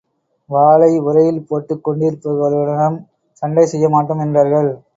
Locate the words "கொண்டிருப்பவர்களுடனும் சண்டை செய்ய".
1.83-3.89